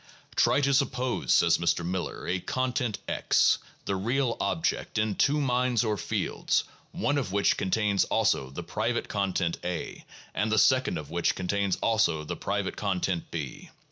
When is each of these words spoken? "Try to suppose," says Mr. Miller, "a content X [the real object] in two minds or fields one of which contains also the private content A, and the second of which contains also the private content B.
"Try 0.35 0.61
to 0.61 0.73
suppose," 0.73 1.31
says 1.31 1.59
Mr. 1.59 1.85
Miller, 1.85 2.25
"a 2.27 2.39
content 2.39 2.97
X 3.07 3.59
[the 3.85 3.95
real 3.95 4.35
object] 4.41 4.97
in 4.97 5.13
two 5.13 5.39
minds 5.39 5.83
or 5.83 5.95
fields 5.95 6.63
one 6.91 7.19
of 7.19 7.31
which 7.31 7.55
contains 7.55 8.03
also 8.05 8.49
the 8.49 8.63
private 8.63 9.07
content 9.07 9.59
A, 9.63 10.03
and 10.33 10.51
the 10.51 10.57
second 10.57 10.97
of 10.97 11.11
which 11.11 11.35
contains 11.35 11.75
also 11.83 12.23
the 12.23 12.35
private 12.35 12.75
content 12.77 13.29
B. 13.29 13.69